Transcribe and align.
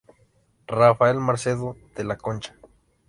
Rafael 0.65 1.19
Macedo 1.19 1.75
de 1.95 2.03
la 2.05 2.17
Concha. 2.17 2.55